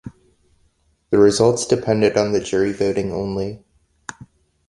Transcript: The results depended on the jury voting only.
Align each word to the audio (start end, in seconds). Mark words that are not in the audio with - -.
The 1.11 1.19
results 1.19 1.67
depended 1.67 2.17
on 2.17 2.31
the 2.31 2.39
jury 2.39 2.73
voting 2.73 3.11
only. 3.13 3.63